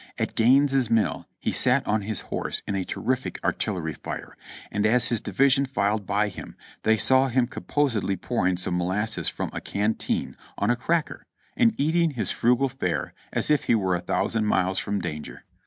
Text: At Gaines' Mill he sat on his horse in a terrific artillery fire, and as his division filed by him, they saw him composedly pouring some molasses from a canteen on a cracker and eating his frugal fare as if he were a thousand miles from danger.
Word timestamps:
At 0.17 0.33
Gaines' 0.33 0.89
Mill 0.89 1.27
he 1.37 1.51
sat 1.51 1.85
on 1.85 2.01
his 2.01 2.21
horse 2.21 2.63
in 2.67 2.73
a 2.73 2.83
terrific 2.83 3.37
artillery 3.43 3.93
fire, 3.93 4.35
and 4.71 4.83
as 4.87 5.09
his 5.09 5.21
division 5.21 5.63
filed 5.67 6.07
by 6.07 6.29
him, 6.29 6.55
they 6.81 6.97
saw 6.97 7.27
him 7.27 7.45
composedly 7.45 8.15
pouring 8.15 8.57
some 8.57 8.75
molasses 8.77 9.27
from 9.29 9.51
a 9.53 9.61
canteen 9.61 10.35
on 10.57 10.71
a 10.71 10.75
cracker 10.75 11.21
and 11.55 11.79
eating 11.79 12.15
his 12.15 12.31
frugal 12.31 12.67
fare 12.69 13.13
as 13.31 13.51
if 13.51 13.65
he 13.65 13.75
were 13.75 13.93
a 13.93 14.01
thousand 14.01 14.47
miles 14.47 14.79
from 14.79 15.01
danger. 15.01 15.43